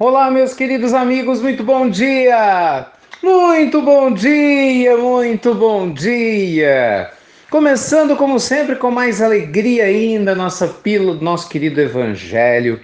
Olá, 0.00 0.30
meus 0.30 0.54
queridos 0.54 0.94
amigos, 0.94 1.42
muito 1.42 1.64
bom 1.64 1.90
dia! 1.90 2.86
Muito 3.20 3.82
bom 3.82 4.14
dia, 4.14 4.96
muito 4.96 5.52
bom 5.56 5.90
dia! 5.92 7.10
Começando, 7.50 8.14
como 8.14 8.38
sempre, 8.38 8.76
com 8.76 8.92
mais 8.92 9.20
alegria 9.20 9.86
ainda, 9.86 10.36
nossa 10.36 10.68
pílula 10.68 11.16
do 11.16 11.24
nosso 11.24 11.48
querido 11.48 11.80
Evangelho. 11.80 12.80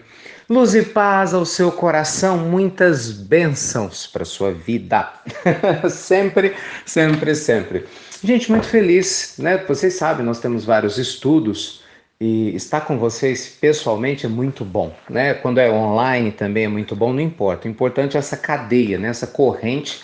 Luz 0.50 0.74
e 0.74 0.82
paz 0.82 1.32
ao 1.32 1.46
seu 1.46 1.70
coração, 1.70 2.36
muitas 2.36 3.12
bênçãos 3.12 4.08
para 4.08 4.24
sua 4.24 4.50
vida. 4.50 5.08
sempre, 5.88 6.52
sempre, 6.84 7.36
sempre. 7.36 7.84
Gente, 8.24 8.50
muito 8.50 8.66
feliz, 8.66 9.36
né? 9.38 9.58
Vocês 9.68 9.94
sabem, 9.94 10.26
nós 10.26 10.40
temos 10.40 10.64
vários 10.64 10.98
estudos 10.98 11.83
e 12.24 12.56
estar 12.56 12.80
com 12.80 12.96
vocês 12.96 13.46
pessoalmente 13.60 14.24
é 14.24 14.28
muito 14.30 14.64
bom, 14.64 14.94
né? 15.10 15.34
Quando 15.34 15.58
é 15.58 15.70
online 15.70 16.32
também 16.32 16.64
é 16.64 16.68
muito 16.68 16.96
bom, 16.96 17.12
não 17.12 17.20
importa. 17.20 17.68
O 17.68 17.70
importante 17.70 18.16
é 18.16 18.18
essa 18.18 18.34
cadeia, 18.34 18.98
né? 18.98 19.08
essa 19.08 19.26
corrente 19.26 20.02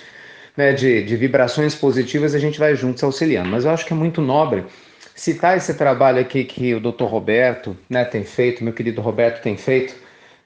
né? 0.55 0.75
de, 0.75 1.03
de 1.03 1.17
vibrações 1.17 1.75
positivas, 1.75 2.35
a 2.35 2.39
gente 2.39 2.59
vai 2.59 2.75
juntos 2.75 3.03
auxiliando. 3.03 3.49
Mas 3.49 3.65
eu 3.65 3.71
acho 3.71 3.87
que 3.87 3.95
é 3.95 3.97
muito 3.97 4.21
nobre 4.21 4.67
citar 5.15 5.57
esse 5.57 5.73
trabalho 5.73 6.21
aqui 6.21 6.45
que 6.45 6.75
o 6.75 6.81
Dr. 6.81 7.05
Roberto 7.05 7.75
né, 7.89 8.05
tem 8.05 8.23
feito, 8.23 8.63
meu 8.63 8.75
querido 8.75 9.01
Roberto 9.01 9.43
tem 9.43 9.57
feito, 9.57 9.95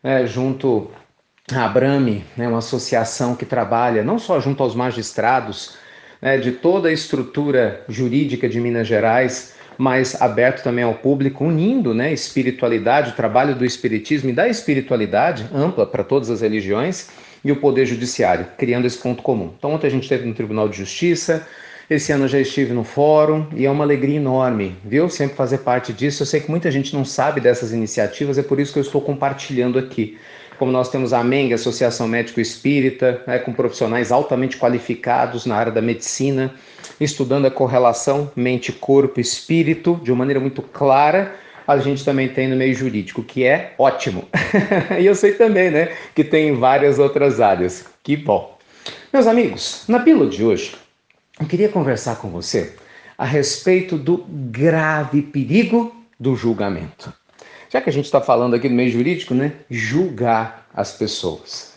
né, 0.00 0.28
junto 0.28 0.92
à 1.52 1.64
Abrame, 1.64 2.24
né, 2.36 2.46
uma 2.46 2.58
associação 2.58 3.34
que 3.34 3.44
trabalha 3.44 4.04
não 4.04 4.16
só 4.16 4.38
junto 4.38 4.62
aos 4.62 4.76
magistrados 4.76 5.76
né, 6.22 6.38
de 6.38 6.52
toda 6.52 6.88
a 6.88 6.92
estrutura 6.92 7.84
jurídica 7.88 8.48
de 8.48 8.60
Minas 8.60 8.86
Gerais, 8.86 9.54
mas 9.78 10.20
aberto 10.20 10.62
também 10.62 10.84
ao 10.84 10.94
público, 10.94 11.44
unindo 11.44 11.94
né, 11.94 12.12
espiritualidade, 12.12 13.10
o 13.10 13.14
trabalho 13.14 13.54
do 13.54 13.64
espiritismo 13.64 14.30
e 14.30 14.32
da 14.32 14.48
espiritualidade 14.48 15.46
ampla 15.52 15.86
para 15.86 16.04
todas 16.04 16.30
as 16.30 16.40
religiões 16.40 17.08
e 17.44 17.52
o 17.52 17.56
poder 17.56 17.86
judiciário, 17.86 18.46
criando 18.56 18.86
esse 18.86 18.98
ponto 18.98 19.22
comum. 19.22 19.52
Então, 19.58 19.72
ontem 19.72 19.86
a 19.86 19.90
gente 19.90 20.04
esteve 20.04 20.26
no 20.26 20.34
Tribunal 20.34 20.68
de 20.68 20.76
Justiça, 20.78 21.46
esse 21.88 22.12
ano 22.12 22.24
eu 22.24 22.28
já 22.28 22.40
estive 22.40 22.72
no 22.72 22.82
fórum 22.82 23.46
e 23.54 23.66
é 23.66 23.70
uma 23.70 23.84
alegria 23.84 24.16
enorme, 24.16 24.74
viu? 24.82 25.08
Sempre 25.10 25.36
fazer 25.36 25.58
parte 25.58 25.92
disso. 25.92 26.22
Eu 26.22 26.26
sei 26.26 26.40
que 26.40 26.50
muita 26.50 26.70
gente 26.70 26.94
não 26.94 27.04
sabe 27.04 27.42
dessas 27.42 27.72
iniciativas, 27.72 28.38
é 28.38 28.42
por 28.42 28.58
isso 28.58 28.72
que 28.72 28.78
eu 28.78 28.82
estou 28.82 29.02
compartilhando 29.02 29.78
aqui 29.78 30.16
como 30.58 30.70
nós 30.70 30.88
temos 30.88 31.12
a 31.12 31.22
MENG, 31.22 31.52
Associação 31.52 32.06
Médico 32.06 32.40
Espírita, 32.40 33.22
né, 33.26 33.38
com 33.38 33.52
profissionais 33.52 34.12
altamente 34.12 34.56
qualificados 34.56 35.46
na 35.46 35.56
área 35.56 35.72
da 35.72 35.82
medicina, 35.82 36.54
estudando 37.00 37.46
a 37.46 37.50
correlação 37.50 38.30
mente-corpo-espírito 38.36 40.00
de 40.02 40.12
uma 40.12 40.18
maneira 40.18 40.40
muito 40.40 40.62
clara. 40.62 41.34
A 41.66 41.78
gente 41.78 42.04
também 42.04 42.28
tem 42.28 42.46
no 42.48 42.56
meio 42.56 42.74
jurídico, 42.74 43.22
que 43.22 43.44
é 43.44 43.74
ótimo. 43.78 44.28
e 45.00 45.06
eu 45.06 45.14
sei 45.14 45.32
também, 45.32 45.70
né, 45.70 45.92
que 46.14 46.22
tem 46.22 46.54
várias 46.54 46.98
outras 46.98 47.40
áreas. 47.40 47.86
Que 48.02 48.16
bom. 48.16 48.56
Meus 49.12 49.26
amigos, 49.26 49.84
na 49.88 50.00
pílula 50.00 50.28
de 50.28 50.44
hoje, 50.44 50.76
eu 51.40 51.46
queria 51.46 51.68
conversar 51.68 52.16
com 52.16 52.28
você 52.28 52.74
a 53.16 53.24
respeito 53.24 53.96
do 53.96 54.24
grave 54.28 55.22
perigo 55.22 55.94
do 56.18 56.36
julgamento 56.36 57.12
já 57.74 57.80
que 57.80 57.90
a 57.90 57.92
gente 57.92 58.04
está 58.04 58.20
falando 58.20 58.54
aqui 58.54 58.68
no 58.68 58.76
meio 58.76 58.88
jurídico, 58.88 59.34
né? 59.34 59.52
Julgar 59.68 60.68
as 60.72 60.92
pessoas. 60.92 61.74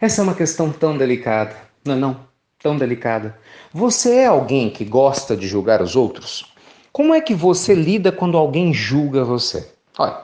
Essa 0.00 0.20
é 0.20 0.24
uma 0.24 0.34
questão 0.34 0.72
tão 0.72 0.98
delicada, 0.98 1.54
não 1.84 1.94
é 1.94 1.96
não? 1.96 2.20
Tão 2.60 2.76
delicada. 2.76 3.38
Você 3.72 4.16
é 4.16 4.26
alguém 4.26 4.68
que 4.68 4.84
gosta 4.84 5.36
de 5.36 5.46
julgar 5.46 5.80
os 5.80 5.94
outros? 5.94 6.52
Como 6.92 7.14
é 7.14 7.20
que 7.20 7.32
você 7.32 7.74
lida 7.74 8.10
quando 8.10 8.36
alguém 8.36 8.74
julga 8.74 9.22
você? 9.22 9.70
Olha, 9.96 10.16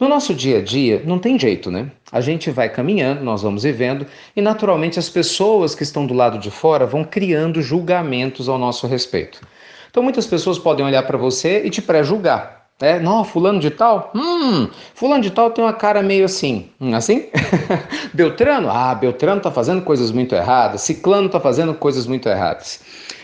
no 0.00 0.08
nosso 0.08 0.34
dia 0.34 0.58
a 0.58 0.62
dia 0.62 1.00
não 1.06 1.20
tem 1.20 1.38
jeito, 1.38 1.70
né? 1.70 1.92
A 2.10 2.20
gente 2.20 2.50
vai 2.50 2.68
caminhando, 2.68 3.22
nós 3.22 3.42
vamos 3.42 3.62
vivendo 3.62 4.04
e 4.34 4.42
naturalmente 4.42 4.98
as 4.98 5.08
pessoas 5.08 5.76
que 5.76 5.84
estão 5.84 6.04
do 6.04 6.12
lado 6.12 6.40
de 6.40 6.50
fora 6.50 6.84
vão 6.84 7.04
criando 7.04 7.62
julgamentos 7.62 8.48
ao 8.48 8.58
nosso 8.58 8.88
respeito. 8.88 9.40
Então 9.88 10.02
muitas 10.02 10.26
pessoas 10.26 10.58
podem 10.58 10.84
olhar 10.84 11.04
para 11.04 11.16
você 11.16 11.62
e 11.64 11.70
te 11.70 11.80
pré-julgar. 11.80 12.65
É, 12.78 12.98
não, 12.98 13.24
fulano 13.24 13.58
de 13.58 13.70
tal? 13.70 14.10
Hum, 14.14 14.68
fulano 14.94 15.22
de 15.22 15.30
tal 15.30 15.50
tem 15.50 15.64
uma 15.64 15.72
cara 15.72 16.02
meio 16.02 16.26
assim. 16.26 16.68
Hum, 16.78 16.94
assim? 16.94 17.26
Beltrano? 18.12 18.68
Ah, 18.70 18.94
Beltrano 18.94 19.40
tá 19.40 19.50
fazendo 19.50 19.80
coisas 19.80 20.10
muito 20.10 20.34
erradas. 20.34 20.82
Ciclano 20.82 21.28
tá 21.30 21.40
fazendo 21.40 21.72
coisas 21.72 22.06
muito 22.06 22.28
erradas. 22.28 22.80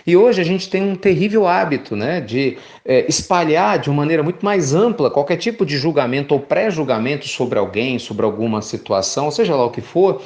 E 0.06 0.16
hoje 0.16 0.40
a 0.40 0.44
gente 0.44 0.70
tem 0.70 0.82
um 0.82 0.96
terrível 0.96 1.46
hábito, 1.46 1.94
né, 1.94 2.20
de 2.20 2.58
é, 2.84 3.06
espalhar 3.08 3.78
de 3.78 3.88
uma 3.88 3.98
maneira 3.98 4.22
muito 4.22 4.44
mais 4.44 4.74
ampla 4.74 5.10
qualquer 5.10 5.36
tipo 5.36 5.64
de 5.64 5.76
julgamento 5.76 6.34
ou 6.34 6.40
pré-julgamento 6.40 7.28
sobre 7.28 7.58
alguém, 7.58 7.98
sobre 8.00 8.24
alguma 8.24 8.60
situação, 8.62 9.30
seja 9.30 9.54
lá 9.54 9.64
o 9.64 9.70
que 9.70 9.80
for, 9.80 10.20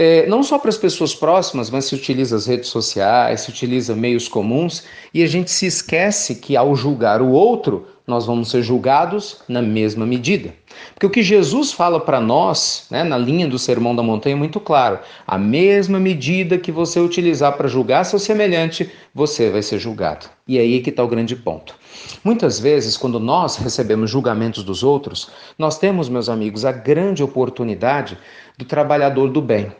é, 0.00 0.28
não 0.28 0.44
só 0.44 0.60
para 0.60 0.68
as 0.68 0.76
pessoas 0.76 1.12
próximas, 1.12 1.70
mas 1.70 1.86
se 1.86 1.94
utiliza 1.96 2.36
as 2.36 2.46
redes 2.46 2.68
sociais, 2.68 3.40
se 3.40 3.50
utiliza 3.50 3.96
meios 3.96 4.28
comuns 4.28 4.84
e 5.12 5.24
a 5.24 5.26
gente 5.26 5.50
se 5.50 5.66
esquece 5.66 6.36
que 6.36 6.56
ao 6.56 6.76
julgar 6.76 7.20
o 7.20 7.32
outro, 7.32 7.84
nós 8.06 8.24
vamos 8.24 8.48
ser 8.48 8.62
julgados 8.62 9.42
na 9.48 9.60
mesma 9.60 10.06
medida. 10.06 10.54
Porque 10.94 11.06
o 11.06 11.10
que 11.10 11.20
Jesus 11.20 11.72
fala 11.72 11.98
para 11.98 12.20
nós, 12.20 12.86
né, 12.88 13.02
na 13.02 13.18
linha 13.18 13.48
do 13.48 13.58
Sermão 13.58 13.94
da 13.94 14.00
Montanha, 14.00 14.36
é 14.36 14.38
muito 14.38 14.60
claro: 14.60 15.00
a 15.26 15.36
mesma 15.36 15.98
medida 15.98 16.58
que 16.58 16.70
você 16.70 17.00
utilizar 17.00 17.56
para 17.56 17.66
julgar 17.66 18.04
seu 18.04 18.20
semelhante, 18.20 18.88
você 19.12 19.50
vai 19.50 19.62
ser 19.62 19.80
julgado. 19.80 20.26
E 20.46 20.58
é 20.58 20.60
aí 20.60 20.80
que 20.80 20.90
está 20.90 21.02
o 21.02 21.08
grande 21.08 21.34
ponto. 21.34 21.74
Muitas 22.22 22.60
vezes, 22.60 22.96
quando 22.96 23.18
nós 23.18 23.56
recebemos 23.56 24.08
julgamentos 24.08 24.62
dos 24.62 24.84
outros, 24.84 25.28
nós 25.58 25.76
temos, 25.76 26.08
meus 26.08 26.28
amigos, 26.28 26.64
a 26.64 26.70
grande 26.70 27.20
oportunidade 27.20 28.16
do 28.56 28.64
trabalhador 28.64 29.28
do 29.28 29.42
bem. 29.42 29.72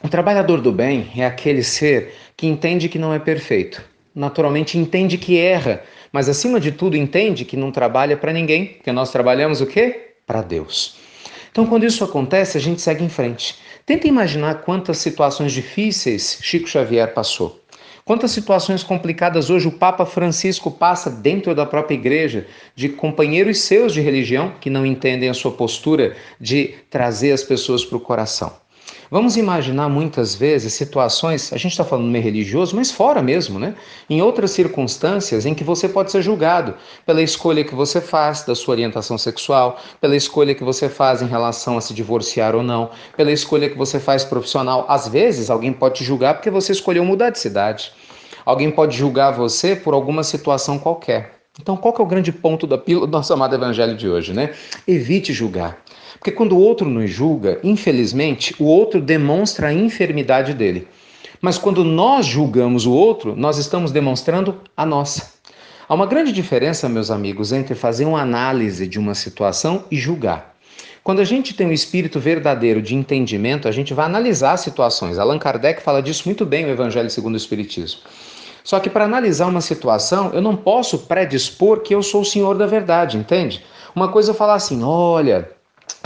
O 0.00 0.08
trabalhador 0.08 0.60
do 0.60 0.70
bem 0.70 1.10
é 1.16 1.26
aquele 1.26 1.62
ser 1.64 2.14
que 2.36 2.46
entende 2.46 2.88
que 2.88 3.00
não 3.00 3.12
é 3.12 3.18
perfeito, 3.18 3.82
naturalmente 4.14 4.78
entende 4.78 5.18
que 5.18 5.36
erra, 5.36 5.82
mas 6.12 6.28
acima 6.28 6.60
de 6.60 6.70
tudo 6.70 6.96
entende 6.96 7.44
que 7.44 7.56
não 7.56 7.72
trabalha 7.72 8.16
para 8.16 8.32
ninguém, 8.32 8.66
porque 8.66 8.92
nós 8.92 9.10
trabalhamos 9.10 9.60
o 9.60 9.66
quê? 9.66 10.12
Para 10.24 10.40
Deus. 10.40 10.96
Então, 11.50 11.66
quando 11.66 11.84
isso 11.84 12.04
acontece, 12.04 12.56
a 12.56 12.60
gente 12.60 12.80
segue 12.80 13.02
em 13.04 13.08
frente. 13.08 13.56
Tenta 13.84 14.06
imaginar 14.06 14.62
quantas 14.62 14.98
situações 14.98 15.50
difíceis 15.50 16.38
Chico 16.42 16.68
Xavier 16.68 17.12
passou. 17.12 17.60
Quantas 18.04 18.30
situações 18.30 18.84
complicadas 18.84 19.50
hoje 19.50 19.66
o 19.66 19.72
Papa 19.72 20.06
Francisco 20.06 20.70
passa 20.70 21.10
dentro 21.10 21.56
da 21.56 21.66
própria 21.66 21.96
igreja, 21.96 22.46
de 22.76 22.88
companheiros 22.88 23.62
seus 23.62 23.92
de 23.92 24.00
religião 24.00 24.54
que 24.60 24.70
não 24.70 24.86
entendem 24.86 25.28
a 25.28 25.34
sua 25.34 25.50
postura 25.50 26.14
de 26.40 26.76
trazer 26.88 27.32
as 27.32 27.42
pessoas 27.42 27.84
para 27.84 27.96
o 27.96 28.00
coração. 28.00 28.67
Vamos 29.10 29.38
imaginar 29.38 29.88
muitas 29.88 30.34
vezes 30.34 30.74
situações, 30.74 31.50
a 31.50 31.56
gente 31.56 31.72
está 31.72 31.82
falando 31.82 32.10
meio 32.10 32.22
religioso, 32.22 32.76
mas 32.76 32.90
fora 32.90 33.22
mesmo, 33.22 33.58
né? 33.58 33.74
Em 34.08 34.20
outras 34.20 34.50
circunstâncias 34.50 35.46
em 35.46 35.54
que 35.54 35.64
você 35.64 35.88
pode 35.88 36.12
ser 36.12 36.20
julgado 36.20 36.74
pela 37.06 37.22
escolha 37.22 37.64
que 37.64 37.74
você 37.74 38.02
faz 38.02 38.44
da 38.44 38.54
sua 38.54 38.72
orientação 38.72 39.16
sexual, 39.16 39.78
pela 39.98 40.14
escolha 40.14 40.54
que 40.54 40.62
você 40.62 40.90
faz 40.90 41.22
em 41.22 41.26
relação 41.26 41.78
a 41.78 41.80
se 41.80 41.94
divorciar 41.94 42.54
ou 42.54 42.62
não, 42.62 42.90
pela 43.16 43.32
escolha 43.32 43.70
que 43.70 43.78
você 43.78 43.98
faz 43.98 44.24
profissional. 44.24 44.84
Às 44.86 45.08
vezes, 45.08 45.48
alguém 45.48 45.72
pode 45.72 45.96
te 45.96 46.04
julgar 46.04 46.34
porque 46.34 46.50
você 46.50 46.72
escolheu 46.72 47.02
mudar 47.02 47.30
de 47.30 47.38
cidade. 47.38 47.92
Alguém 48.44 48.70
pode 48.70 48.94
julgar 48.94 49.30
você 49.30 49.74
por 49.74 49.94
alguma 49.94 50.22
situação 50.22 50.78
qualquer. 50.78 51.38
Então, 51.58 51.78
qual 51.78 51.94
é 51.98 52.02
o 52.02 52.06
grande 52.06 52.30
ponto 52.30 52.66
da 52.66 52.76
pílula 52.76 53.06
do 53.06 53.10
nosso 53.10 53.32
amado 53.32 53.54
evangelho 53.54 53.96
de 53.96 54.08
hoje, 54.08 54.34
né? 54.34 54.52
Evite 54.86 55.32
julgar. 55.32 55.82
Porque 56.14 56.32
quando 56.32 56.52
o 56.52 56.60
outro 56.60 56.88
nos 56.88 57.10
julga, 57.10 57.58
infelizmente, 57.62 58.54
o 58.58 58.64
outro 58.64 59.00
demonstra 59.00 59.68
a 59.68 59.72
enfermidade 59.72 60.54
dele. 60.54 60.88
Mas 61.40 61.58
quando 61.58 61.84
nós 61.84 62.26
julgamos 62.26 62.86
o 62.86 62.92
outro, 62.92 63.36
nós 63.36 63.58
estamos 63.58 63.92
demonstrando 63.92 64.60
a 64.76 64.84
nossa. 64.84 65.32
Há 65.88 65.94
uma 65.94 66.06
grande 66.06 66.32
diferença, 66.32 66.88
meus 66.88 67.10
amigos, 67.10 67.52
entre 67.52 67.74
fazer 67.74 68.04
uma 68.04 68.20
análise 68.20 68.86
de 68.86 68.98
uma 68.98 69.14
situação 69.14 69.84
e 69.90 69.96
julgar. 69.96 70.54
Quando 71.02 71.20
a 71.20 71.24
gente 71.24 71.54
tem 71.54 71.66
um 71.66 71.72
espírito 71.72 72.20
verdadeiro 72.20 72.82
de 72.82 72.94
entendimento, 72.94 73.66
a 73.66 73.72
gente 73.72 73.94
vai 73.94 74.04
analisar 74.04 74.58
situações. 74.58 75.18
Allan 75.18 75.38
Kardec 75.38 75.80
fala 75.80 76.02
disso 76.02 76.24
muito 76.26 76.44
bem 76.44 76.66
no 76.66 76.72
Evangelho 76.72 77.08
segundo 77.08 77.34
o 77.34 77.38
Espiritismo. 77.38 78.00
Só 78.62 78.78
que 78.78 78.90
para 78.90 79.06
analisar 79.06 79.46
uma 79.46 79.62
situação, 79.62 80.30
eu 80.34 80.42
não 80.42 80.54
posso 80.54 80.98
predispor 80.98 81.80
que 81.80 81.94
eu 81.94 82.02
sou 82.02 82.20
o 82.20 82.26
senhor 82.26 82.58
da 82.58 82.66
verdade, 82.66 83.16
entende? 83.16 83.64
Uma 83.96 84.08
coisa 84.08 84.32
é 84.32 84.34
falar 84.34 84.56
assim: 84.56 84.82
olha, 84.82 85.48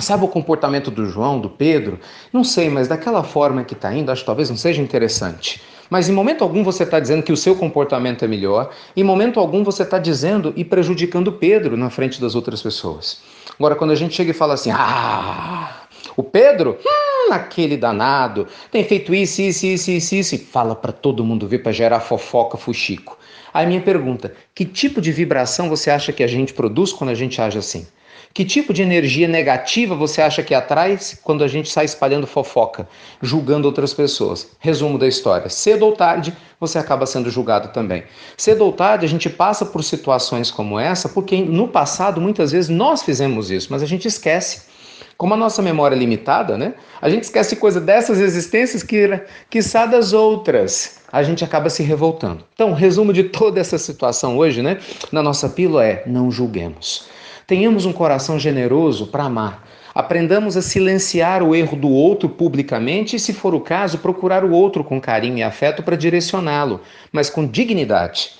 Sabe 0.02 0.24
o 0.24 0.28
comportamento 0.28 0.90
do 0.90 1.06
João, 1.06 1.38
do 1.40 1.48
Pedro? 1.48 2.00
Não 2.32 2.42
sei, 2.42 2.68
mas 2.68 2.88
daquela 2.88 3.22
forma 3.22 3.62
que 3.62 3.74
está 3.74 3.94
indo, 3.94 4.10
acho 4.10 4.22
que 4.22 4.26
talvez 4.26 4.50
não 4.50 4.56
seja 4.56 4.82
interessante. 4.82 5.62
Mas 5.88 6.08
em 6.08 6.12
momento 6.12 6.42
algum 6.42 6.64
você 6.64 6.82
está 6.82 6.98
dizendo 6.98 7.22
que 7.22 7.32
o 7.32 7.36
seu 7.36 7.54
comportamento 7.54 8.24
é 8.24 8.28
melhor, 8.28 8.70
em 8.96 9.04
momento 9.04 9.38
algum 9.38 9.62
você 9.62 9.84
está 9.84 9.98
dizendo 9.98 10.52
e 10.56 10.64
prejudicando 10.64 11.32
Pedro 11.32 11.76
na 11.76 11.88
frente 11.88 12.20
das 12.20 12.34
outras 12.34 12.60
pessoas. 12.60 13.20
Agora, 13.56 13.76
quando 13.76 13.92
a 13.92 13.94
gente 13.94 14.14
chega 14.14 14.32
e 14.32 14.34
fala 14.34 14.54
assim, 14.54 14.70
ah, 14.72 15.82
o 16.16 16.22
Pedro, 16.22 16.78
hum, 16.84 17.32
aquele 17.32 17.76
danado, 17.76 18.48
tem 18.70 18.82
feito 18.82 19.14
isso, 19.14 19.40
isso, 19.42 19.66
isso, 19.66 19.90
isso, 19.90 20.14
isso, 20.16 20.34
e 20.34 20.38
fala 20.38 20.74
para 20.74 20.92
todo 20.92 21.24
mundo 21.24 21.46
ver 21.46 21.58
para 21.58 21.70
gerar 21.70 22.00
fofoca, 22.00 22.56
fuxico. 22.56 23.16
Aí 23.54 23.66
minha 23.66 23.80
pergunta, 23.80 24.34
que 24.54 24.64
tipo 24.64 25.00
de 25.00 25.12
vibração 25.12 25.68
você 25.68 25.90
acha 25.90 26.12
que 26.12 26.24
a 26.24 26.26
gente 26.26 26.54
produz 26.54 26.92
quando 26.92 27.10
a 27.10 27.14
gente 27.14 27.40
age 27.40 27.58
assim? 27.58 27.86
Que 28.34 28.46
tipo 28.46 28.72
de 28.72 28.80
energia 28.80 29.28
negativa 29.28 29.94
você 29.94 30.22
acha 30.22 30.42
que 30.42 30.54
atrai 30.54 30.98
quando 31.22 31.44
a 31.44 31.48
gente 31.48 31.68
sai 31.70 31.84
espalhando 31.84 32.26
fofoca, 32.26 32.88
julgando 33.20 33.66
outras 33.66 33.92
pessoas? 33.92 34.48
Resumo 34.58 34.98
da 34.98 35.06
história: 35.06 35.50
cedo 35.50 35.84
ou 35.84 35.92
tarde 35.92 36.34
você 36.58 36.78
acaba 36.78 37.04
sendo 37.04 37.28
julgado 37.30 37.68
também. 37.68 38.04
Cedo 38.36 38.64
ou 38.64 38.72
tarde 38.72 39.04
a 39.04 39.08
gente 39.08 39.28
passa 39.28 39.66
por 39.66 39.84
situações 39.84 40.50
como 40.50 40.78
essa 40.78 41.10
porque 41.10 41.42
no 41.42 41.68
passado 41.68 42.20
muitas 42.20 42.52
vezes 42.52 42.70
nós 42.70 43.02
fizemos 43.02 43.50
isso, 43.50 43.68
mas 43.70 43.82
a 43.82 43.86
gente 43.86 44.08
esquece. 44.08 44.72
Como 45.18 45.34
a 45.34 45.36
nossa 45.36 45.60
memória 45.60 45.94
é 45.94 45.98
limitada, 45.98 46.56
né? 46.56 46.74
A 47.00 47.08
gente 47.08 47.24
esquece 47.24 47.56
coisa 47.56 47.80
dessas 47.80 48.18
existências 48.18 48.82
que, 48.82 49.20
quiçá 49.50 49.86
das 49.86 50.12
outras. 50.12 51.00
A 51.12 51.22
gente 51.22 51.44
acaba 51.44 51.68
se 51.68 51.82
revoltando. 51.82 52.44
Então, 52.54 52.72
resumo 52.72 53.12
de 53.12 53.24
toda 53.24 53.60
essa 53.60 53.76
situação 53.76 54.38
hoje, 54.38 54.62
né? 54.62 54.78
Na 55.12 55.22
nossa 55.22 55.48
pílula 55.48 55.84
é: 55.84 56.02
não 56.06 56.30
julguemos. 56.30 57.11
Tenhamos 57.52 57.84
um 57.84 57.92
coração 57.92 58.38
generoso 58.38 59.08
para 59.08 59.24
amar. 59.24 59.68
Aprendamos 59.94 60.56
a 60.56 60.62
silenciar 60.62 61.42
o 61.42 61.54
erro 61.54 61.76
do 61.76 61.90
outro 61.90 62.26
publicamente 62.26 63.16
e, 63.16 63.20
se 63.20 63.34
for 63.34 63.54
o 63.54 63.60
caso, 63.60 63.98
procurar 63.98 64.42
o 64.42 64.52
outro 64.52 64.82
com 64.82 64.98
carinho 64.98 65.36
e 65.36 65.42
afeto 65.42 65.82
para 65.82 65.94
direcioná-lo, 65.94 66.80
mas 67.12 67.28
com 67.28 67.46
dignidade. 67.46 68.30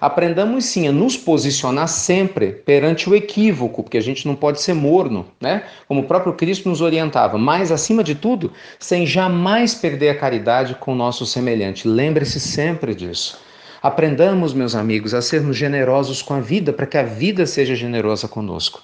Aprendamos 0.00 0.64
sim 0.64 0.88
a 0.88 0.90
nos 0.90 1.18
posicionar 1.18 1.86
sempre 1.86 2.50
perante 2.50 3.10
o 3.10 3.14
equívoco, 3.14 3.82
porque 3.82 3.98
a 3.98 4.02
gente 4.02 4.26
não 4.26 4.34
pode 4.34 4.62
ser 4.62 4.72
morno, 4.72 5.26
né? 5.38 5.64
Como 5.86 6.00
o 6.00 6.04
próprio 6.04 6.32
Cristo 6.32 6.66
nos 6.66 6.80
orientava, 6.80 7.36
mas 7.36 7.70
acima 7.70 8.02
de 8.02 8.14
tudo, 8.14 8.54
sem 8.78 9.06
jamais 9.06 9.74
perder 9.74 10.08
a 10.08 10.18
caridade 10.18 10.76
com 10.76 10.92
o 10.92 10.96
nosso 10.96 11.26
semelhante. 11.26 11.86
Lembre-se 11.86 12.40
sempre 12.40 12.94
disso. 12.94 13.38
Aprendamos, 13.82 14.54
meus 14.54 14.76
amigos, 14.76 15.12
a 15.12 15.20
sermos 15.20 15.56
generosos 15.56 16.22
com 16.22 16.34
a 16.34 16.38
vida 16.38 16.72
para 16.72 16.86
que 16.86 16.96
a 16.96 17.02
vida 17.02 17.44
seja 17.46 17.74
generosa 17.74 18.28
conosco. 18.28 18.80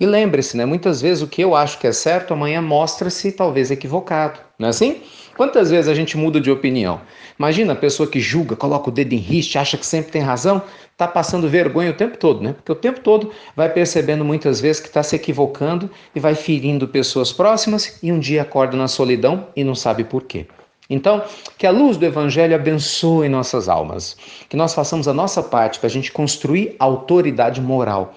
E 0.00 0.06
lembre-se, 0.06 0.56
né, 0.56 0.64
muitas 0.64 1.02
vezes 1.02 1.22
o 1.22 1.26
que 1.26 1.42
eu 1.42 1.54
acho 1.54 1.78
que 1.78 1.86
é 1.86 1.92
certo 1.92 2.32
amanhã 2.32 2.62
mostra-se 2.62 3.30
talvez 3.30 3.70
equivocado, 3.70 4.40
não 4.58 4.68
é 4.68 4.70
assim? 4.70 5.02
Quantas 5.36 5.70
vezes 5.70 5.86
a 5.86 5.94
gente 5.94 6.16
muda 6.16 6.40
de 6.40 6.50
opinião? 6.50 6.98
Imagina 7.38 7.74
a 7.74 7.76
pessoa 7.76 8.08
que 8.08 8.20
julga, 8.20 8.56
coloca 8.56 8.88
o 8.88 8.92
dedo 8.92 9.12
em 9.12 9.18
riste, 9.18 9.58
acha 9.58 9.76
que 9.76 9.84
sempre 9.84 10.12
tem 10.12 10.22
razão, 10.22 10.62
está 10.92 11.06
passando 11.06 11.46
vergonha 11.46 11.90
o 11.90 11.94
tempo 11.94 12.16
todo, 12.16 12.42
né? 12.42 12.54
Porque 12.54 12.72
o 12.72 12.74
tempo 12.74 13.00
todo 13.00 13.30
vai 13.54 13.68
percebendo 13.68 14.24
muitas 14.24 14.62
vezes 14.62 14.80
que 14.80 14.88
está 14.88 15.02
se 15.02 15.14
equivocando 15.14 15.90
e 16.14 16.18
vai 16.18 16.34
ferindo 16.34 16.88
pessoas 16.88 17.34
próximas 17.34 17.98
e 18.02 18.10
um 18.10 18.18
dia 18.18 18.40
acorda 18.40 18.78
na 18.78 18.88
solidão 18.88 19.48
e 19.54 19.62
não 19.62 19.74
sabe 19.74 20.04
por 20.04 20.22
quê. 20.22 20.46
Então, 20.90 21.22
que 21.58 21.66
a 21.66 21.70
luz 21.70 21.96
do 21.96 22.06
Evangelho 22.06 22.54
abençoe 22.54 23.28
nossas 23.28 23.68
almas, 23.68 24.16
que 24.48 24.56
nós 24.56 24.72
façamos 24.72 25.06
a 25.06 25.12
nossa 25.12 25.42
parte 25.42 25.78
para 25.78 25.86
a 25.86 25.90
gente 25.90 26.10
construir 26.10 26.74
autoridade 26.78 27.60
moral, 27.60 28.14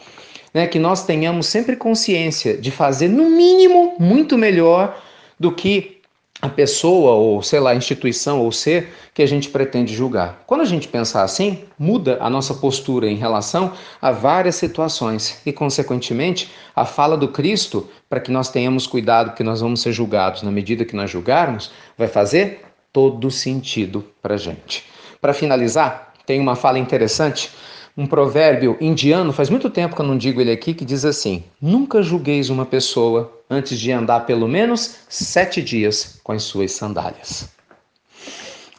né? 0.53 0.67
que 0.67 0.79
nós 0.79 1.05
tenhamos 1.05 1.47
sempre 1.47 1.75
consciência 1.75 2.57
de 2.57 2.71
fazer, 2.71 3.09
no 3.09 3.29
mínimo, 3.29 3.95
muito 3.99 4.37
melhor 4.37 5.01
do 5.39 5.51
que 5.51 6.00
a 6.41 6.49
pessoa 6.49 7.11
ou, 7.11 7.43
sei 7.43 7.59
lá, 7.59 7.75
instituição 7.75 8.39
ou 8.39 8.51
ser 8.51 8.91
que 9.13 9.21
a 9.21 9.25
gente 9.27 9.49
pretende 9.49 9.93
julgar. 9.93 10.43
Quando 10.47 10.61
a 10.61 10.65
gente 10.65 10.87
pensar 10.87 11.23
assim, 11.23 11.63
muda 11.77 12.17
a 12.19 12.29
nossa 12.29 12.53
postura 12.55 13.07
em 13.07 13.15
relação 13.15 13.73
a 14.01 14.11
várias 14.11 14.55
situações 14.55 15.39
e, 15.45 15.53
consequentemente, 15.53 16.51
a 16.75 16.83
fala 16.83 17.15
do 17.15 17.27
Cristo, 17.27 17.87
para 18.09 18.19
que 18.19 18.31
nós 18.31 18.49
tenhamos 18.49 18.87
cuidado 18.87 19.35
que 19.35 19.43
nós 19.43 19.61
vamos 19.61 19.81
ser 19.81 19.91
julgados 19.91 20.41
na 20.41 20.51
medida 20.51 20.83
que 20.83 20.95
nós 20.95 21.11
julgarmos, 21.11 21.71
vai 21.95 22.07
fazer 22.07 22.65
todo 22.91 23.29
sentido 23.29 24.03
para 24.21 24.35
gente. 24.35 24.85
Para 25.21 25.33
finalizar, 25.33 26.13
tem 26.25 26.39
uma 26.39 26.55
fala 26.55 26.79
interessante 26.79 27.51
um 27.95 28.07
provérbio 28.07 28.77
indiano, 28.79 29.33
faz 29.33 29.49
muito 29.49 29.69
tempo 29.69 29.95
que 29.95 30.01
eu 30.01 30.05
não 30.05 30.17
digo 30.17 30.39
ele 30.39 30.51
aqui, 30.51 30.73
que 30.73 30.85
diz 30.85 31.03
assim: 31.03 31.43
Nunca 31.61 32.01
julgueis 32.01 32.49
uma 32.49 32.65
pessoa 32.65 33.31
antes 33.51 33.77
de 33.77 33.91
andar 33.91 34.21
pelo 34.21 34.47
menos 34.47 34.99
sete 35.09 35.61
dias 35.61 36.19
com 36.23 36.31
as 36.31 36.43
suas 36.43 36.71
sandálias. 36.71 37.49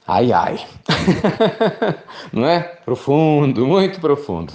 Ai, 0.09 0.33
ai. 0.33 0.67
não 2.33 2.47
é? 2.47 2.61
Profundo, 2.61 3.67
muito 3.67 4.01
profundo. 4.01 4.55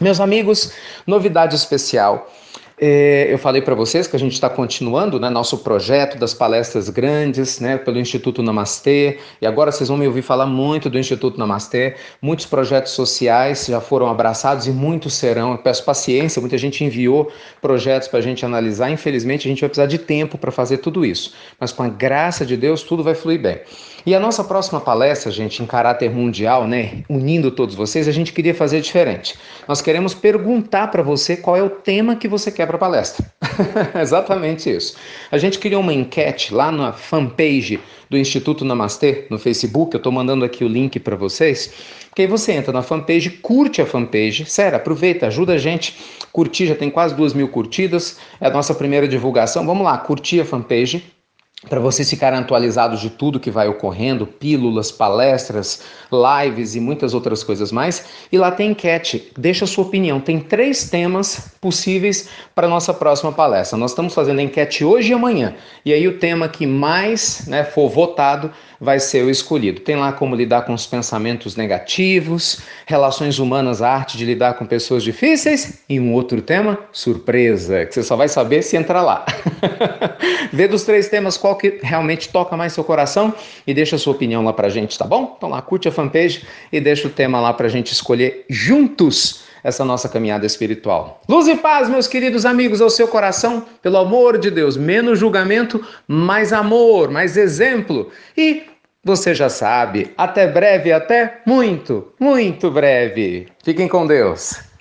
Meus 0.00 0.20
amigos, 0.20 0.72
novidade 1.06 1.56
especial. 1.56 2.30
É, 2.84 3.32
eu 3.32 3.38
falei 3.38 3.62
para 3.62 3.76
vocês 3.76 4.08
que 4.08 4.16
a 4.16 4.18
gente 4.18 4.32
está 4.32 4.50
continuando 4.50 5.20
né, 5.20 5.30
nosso 5.30 5.58
projeto 5.58 6.18
das 6.18 6.34
palestras 6.34 6.88
grandes 6.88 7.60
né, 7.60 7.78
pelo 7.78 7.96
Instituto 7.96 8.42
Namastê, 8.42 9.20
e 9.40 9.46
agora 9.46 9.70
vocês 9.70 9.88
vão 9.88 9.96
me 9.96 10.04
ouvir 10.04 10.22
falar 10.22 10.46
muito 10.46 10.90
do 10.90 10.98
Instituto 10.98 11.38
Namastê. 11.38 11.94
Muitos 12.20 12.44
projetos 12.44 12.90
sociais 12.90 13.66
já 13.66 13.80
foram 13.80 14.08
abraçados 14.08 14.66
e 14.66 14.72
muitos 14.72 15.14
serão. 15.14 15.52
Eu 15.52 15.58
peço 15.58 15.84
paciência, 15.84 16.40
muita 16.40 16.58
gente 16.58 16.82
enviou 16.82 17.30
projetos 17.60 18.08
para 18.08 18.18
a 18.18 18.22
gente 18.22 18.44
analisar. 18.44 18.90
Infelizmente, 18.90 19.46
a 19.46 19.50
gente 19.50 19.60
vai 19.60 19.68
precisar 19.68 19.86
de 19.86 19.98
tempo 19.98 20.36
para 20.36 20.50
fazer 20.50 20.78
tudo 20.78 21.06
isso, 21.06 21.34
mas 21.60 21.70
com 21.70 21.84
a 21.84 21.88
graça 21.88 22.44
de 22.44 22.56
Deus, 22.56 22.82
tudo 22.82 23.04
vai 23.04 23.14
fluir 23.14 23.40
bem. 23.40 23.60
E 24.04 24.16
a 24.16 24.18
nossa 24.18 24.42
próxima 24.42 24.80
palestra, 24.80 25.30
gente, 25.30 25.62
em 25.62 25.66
caráter 25.66 26.10
mundial, 26.10 26.66
né, 26.66 27.04
unindo 27.08 27.52
todos 27.52 27.76
vocês, 27.76 28.08
a 28.08 28.12
gente 28.12 28.32
queria 28.32 28.52
fazer 28.52 28.80
diferente. 28.80 29.38
Nós 29.68 29.80
queremos 29.80 30.12
perguntar 30.12 30.88
para 30.88 31.04
você 31.04 31.36
qual 31.36 31.56
é 31.56 31.62
o 31.62 31.70
tema 31.70 32.16
que 32.16 32.26
você 32.26 32.50
quer 32.50 32.66
para 32.72 32.78
palestra. 32.78 33.24
Exatamente 34.00 34.70
isso. 34.70 34.96
A 35.30 35.36
gente 35.36 35.58
criou 35.58 35.82
uma 35.82 35.92
enquete 35.92 36.54
lá 36.54 36.72
na 36.72 36.92
fanpage 36.92 37.78
do 38.08 38.16
Instituto 38.16 38.64
Namastê, 38.64 39.26
no 39.30 39.38
Facebook. 39.38 39.94
Eu 39.94 39.98
estou 39.98 40.12
mandando 40.12 40.44
aqui 40.44 40.64
o 40.64 40.68
link 40.68 40.98
para 40.98 41.16
vocês. 41.16 41.72
Porque 42.08 42.22
aí 42.22 42.28
você 42.28 42.52
entra 42.52 42.72
na 42.72 42.82
fanpage, 42.82 43.30
curte 43.30 43.80
a 43.80 43.86
fanpage. 43.86 44.46
Sério, 44.46 44.76
aproveita, 44.76 45.26
ajuda 45.26 45.54
a 45.54 45.58
gente. 45.58 45.96
Curtir, 46.32 46.66
já 46.66 46.74
tem 46.74 46.90
quase 46.90 47.14
duas 47.14 47.34
mil 47.34 47.48
curtidas. 47.48 48.18
É 48.40 48.46
a 48.46 48.50
nossa 48.50 48.74
primeira 48.74 49.06
divulgação. 49.06 49.66
Vamos 49.66 49.84
lá, 49.84 49.96
curtir 49.98 50.40
a 50.40 50.44
fanpage 50.44 51.04
para 51.68 51.78
vocês 51.78 52.10
ficarem 52.10 52.40
atualizados 52.40 53.00
de 53.00 53.08
tudo 53.08 53.38
que 53.38 53.50
vai 53.50 53.68
ocorrendo, 53.68 54.26
pílulas, 54.26 54.90
palestras, 54.90 55.82
lives 56.10 56.74
e 56.74 56.80
muitas 56.80 57.14
outras 57.14 57.44
coisas 57.44 57.70
mais. 57.70 58.04
E 58.32 58.38
lá 58.38 58.50
tem 58.50 58.72
enquete, 58.72 59.30
deixa 59.38 59.64
a 59.64 59.68
sua 59.68 59.84
opinião. 59.84 60.20
Tem 60.20 60.40
três 60.40 60.90
temas 60.90 61.52
possíveis 61.60 62.28
para 62.54 62.66
a 62.66 62.70
nossa 62.70 62.92
próxima 62.92 63.30
palestra. 63.30 63.78
Nós 63.78 63.92
estamos 63.92 64.12
fazendo 64.12 64.40
a 64.40 64.42
enquete 64.42 64.84
hoje 64.84 65.12
e 65.12 65.14
amanhã. 65.14 65.54
E 65.84 65.92
aí 65.92 66.06
o 66.08 66.18
tema 66.18 66.48
que 66.48 66.66
mais 66.66 67.46
né, 67.46 67.62
for 67.62 67.88
votado 67.88 68.50
vai 68.82 68.98
ser 68.98 69.24
o 69.24 69.30
escolhido. 69.30 69.80
Tem 69.80 69.94
lá 69.94 70.12
como 70.12 70.34
lidar 70.34 70.62
com 70.62 70.74
os 70.74 70.84
pensamentos 70.84 71.54
negativos, 71.54 72.62
relações 72.84 73.38
humanas, 73.38 73.80
a 73.80 73.88
arte 73.88 74.18
de 74.18 74.24
lidar 74.24 74.54
com 74.54 74.66
pessoas 74.66 75.04
difíceis 75.04 75.84
e 75.88 76.00
um 76.00 76.12
outro 76.12 76.42
tema, 76.42 76.76
surpresa, 76.90 77.86
que 77.86 77.94
você 77.94 78.02
só 78.02 78.16
vai 78.16 78.26
saber 78.26 78.60
se 78.62 78.76
entrar 78.76 79.02
lá. 79.02 79.24
Vê 80.52 80.66
dos 80.66 80.82
três 80.82 81.08
temas 81.08 81.36
qual 81.36 81.54
que 81.56 81.78
realmente 81.80 82.28
toca 82.30 82.56
mais 82.56 82.72
seu 82.72 82.82
coração 82.82 83.32
e 83.64 83.72
deixa 83.72 83.94
a 83.94 83.98
sua 84.00 84.14
opinião 84.14 84.42
lá 84.42 84.52
pra 84.52 84.68
gente, 84.68 84.98
tá 84.98 85.04
bom? 85.04 85.34
Então 85.36 85.48
lá, 85.48 85.62
curte 85.62 85.86
a 85.86 85.92
fanpage 85.92 86.44
e 86.72 86.80
deixa 86.80 87.06
o 87.06 87.10
tema 87.10 87.40
lá 87.40 87.52
pra 87.52 87.68
gente 87.68 87.92
escolher 87.92 88.44
juntos 88.50 89.44
essa 89.62 89.84
nossa 89.84 90.08
caminhada 90.08 90.44
espiritual. 90.44 91.20
Luz 91.28 91.46
e 91.46 91.54
paz, 91.54 91.88
meus 91.88 92.08
queridos 92.08 92.44
amigos, 92.44 92.80
ao 92.80 92.90
seu 92.90 93.06
coração, 93.06 93.64
pelo 93.80 93.96
amor 93.96 94.38
de 94.38 94.50
Deus, 94.50 94.76
menos 94.76 95.20
julgamento, 95.20 95.86
mais 96.08 96.52
amor, 96.52 97.12
mais 97.12 97.36
exemplo 97.36 98.10
e 98.36 98.71
você 99.04 99.34
já 99.34 99.48
sabe, 99.48 100.12
até 100.16 100.46
breve, 100.46 100.92
até 100.92 101.40
muito, 101.44 102.12
muito 102.20 102.70
breve. 102.70 103.48
Fiquem 103.64 103.88
com 103.88 104.06
Deus. 104.06 104.62